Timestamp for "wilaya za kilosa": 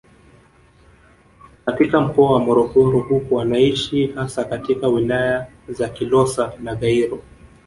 4.87-6.53